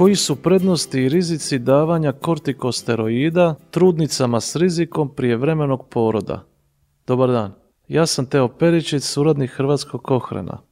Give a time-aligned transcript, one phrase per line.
[0.00, 6.44] Koji su prednosti i rizici davanja kortikosteroida trudnicama s rizikom prijevremenog poroda?
[7.06, 7.52] Dobar dan,
[7.88, 10.62] ja sam Teo Peričić, suradnik Hrvatskog Kohrena.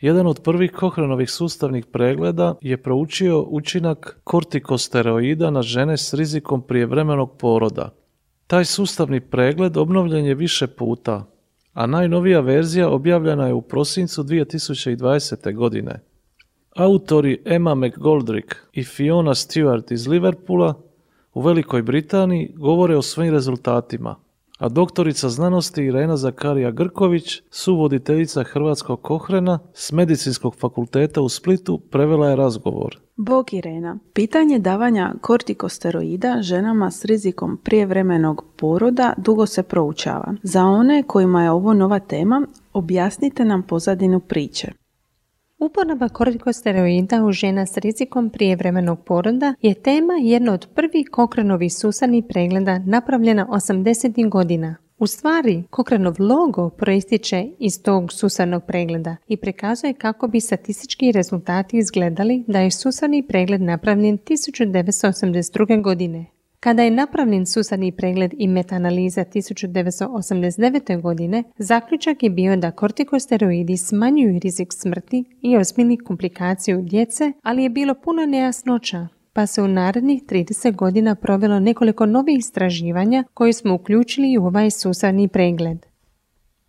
[0.00, 7.38] Jedan od prvih Kohrenovih sustavnih pregleda je proučio učinak kortikosteroida na žene s rizikom prijevremenog
[7.38, 7.94] poroda.
[8.46, 11.24] Taj sustavni pregled obnovljen je više puta,
[11.72, 15.54] a najnovija verzija objavljena je u prosincu 2020.
[15.54, 16.11] godine.
[16.76, 20.74] Autori Emma McGoldrick i Fiona Stewart iz Liverpoola
[21.34, 24.16] u Velikoj Britaniji govore o svojim rezultatima,
[24.58, 32.28] a doktorica znanosti Irena Zakarija Grković, suvoditeljica Hrvatskog kohrena s Medicinskog fakulteta u Splitu, prevela
[32.28, 32.98] je razgovor.
[33.16, 40.34] Bog Irena, pitanje davanja kortikosteroida ženama s rizikom prijevremenog poroda dugo se proučava.
[40.42, 44.81] Za one kojima je ovo nova tema, objasnite nam pozadinu priče.
[45.62, 52.24] Uporaba kortikosteroida u žena s rizikom prijevremenog poroda je tema jedna od prvih kokrenovih susanih
[52.28, 54.28] pregleda napravljena 80.
[54.28, 54.76] godina.
[54.98, 61.78] U stvari, Kokrenov logo proističe iz tog susanog pregleda i prikazuje kako bi statistički rezultati
[61.78, 65.82] izgledali da je susani pregled napravljen 1982.
[65.82, 66.26] godine.
[66.62, 71.00] Kada je napravljen susadni pregled i metaanaliza 1989.
[71.00, 77.62] godine, zaključak je bio da kortikosteroidi smanjuju rizik smrti i ozbiljnih komplikacija u djece, ali
[77.62, 83.52] je bilo puno nejasnoća, pa se u narednih 30 godina provelo nekoliko novih istraživanja koje
[83.52, 85.86] smo uključili u ovaj sustavni pregled.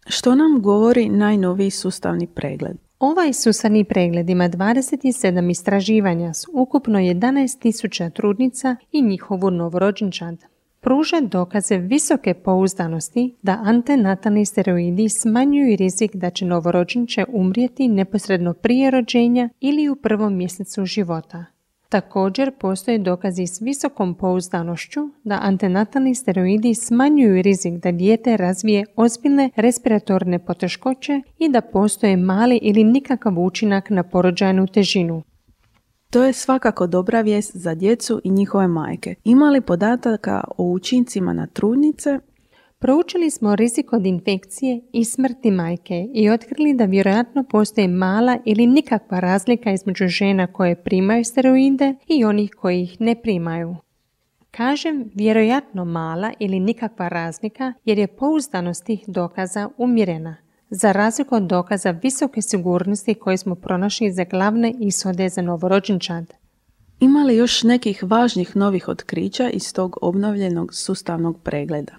[0.07, 2.77] Što nam govori najnoviji sustavni pregled?
[3.03, 10.43] Ovaj susani pregled ima 27 istraživanja s ukupno 11.000 trudnica i njihovu novorođenčad.
[10.81, 18.91] Pruža dokaze visoke pouzdanosti da antenatalni steroidi smanjuju rizik da će novorođenče umrijeti neposredno prije
[18.91, 21.45] rođenja ili u prvom mjesecu života.
[21.93, 29.49] Također postoje dokazi s visokom pouzdanošću da antenatalni steroidi smanjuju rizik da dijete razvije ozbiljne
[29.55, 35.23] respiratorne poteškoće i da postoje mali ili nikakav učinak na porođajnu težinu.
[36.09, 39.15] To je svakako dobra vijest za djecu i njihove majke.
[39.23, 42.19] Ima li podataka o učincima na trudnice
[42.83, 48.67] Proučili smo rizik od infekcije i smrti majke i otkrili da vjerojatno postoji mala ili
[48.67, 53.75] nikakva razlika između žena koje primaju steroide i onih koji ih ne primaju.
[54.51, 60.35] Kažem vjerojatno mala ili nikakva razlika jer je pouzdanost tih dokaza umjerena,
[60.69, 66.33] za razliku od dokaza visoke sigurnosti koje smo pronašli za glavne ishode za novorođenčad.
[66.99, 71.93] Ima li još nekih važnih novih otkrića iz tog obnovljenog sustavnog pregleda?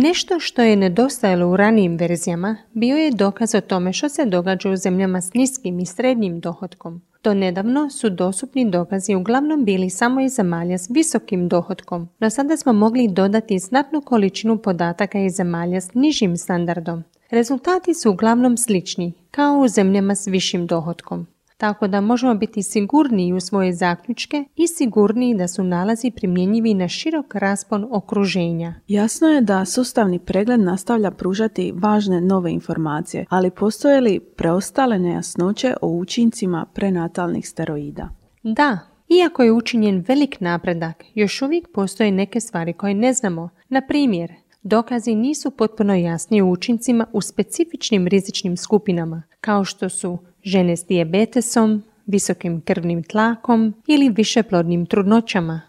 [0.00, 4.70] Nešto što je nedostajalo u ranijim verzijama bio je dokaz o tome što se događa
[4.70, 7.02] u zemljama s niskim i srednjim dohodkom.
[7.24, 12.56] Do nedavno su dostupni dokazi uglavnom bili samo iz zemalja s visokim dohodkom, no sada
[12.56, 17.04] smo mogli dodati znatnu količinu podataka iz zemalja s nižim standardom.
[17.30, 21.26] Rezultati su uglavnom slični, kao u zemljama s višim dohodkom
[21.58, 26.88] tako da možemo biti sigurniji u svoje zaključke i sigurniji da su nalazi primjenjivi na
[26.88, 28.74] širok raspon okruženja.
[28.88, 35.74] Jasno je da sustavni pregled nastavlja pružati važne nove informacije, ali postoje li preostale nejasnoće
[35.82, 38.08] o učincima prenatalnih steroida?
[38.42, 43.48] Da, iako je učinjen velik napredak, još uvijek postoje neke stvari koje ne znamo.
[43.68, 44.32] Na primjer,
[44.62, 50.86] dokazi nisu potpuno jasni o učincima u specifičnim rizičnim skupinama, kao što su žene s
[50.86, 55.60] dijabetesom, visokim krvnim tlakom ili višeplodnim trudnoćama.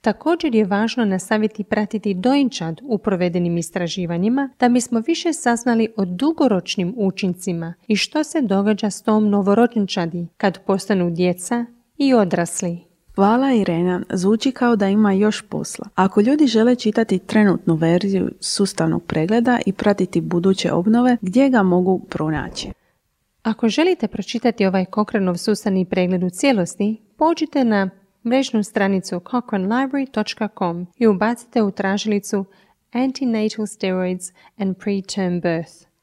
[0.00, 6.94] Također je važno nastaviti pratiti dojenčad u provedenim istraživanjima da bismo više saznali o dugoročnim
[6.96, 11.66] učincima i što se događa s tom novorođenčadi kad postanu djeca
[11.98, 12.78] i odrasli.
[13.14, 15.88] Hvala Irena, zvuči kao da ima još posla.
[15.94, 22.00] Ako ljudi žele čitati trenutnu verziju sustavnog pregleda i pratiti buduće obnove, gdje ga mogu
[22.08, 22.83] pronaći?
[23.44, 27.90] Ako želite pročitati ovaj Cochranov sustavni pregled u cijelosti, pođite na
[28.26, 32.44] mrežnu stranicu cochranelibrary.com i ubacite u tražilicu
[32.92, 35.93] Antenatal Steroids and Preterm Birth.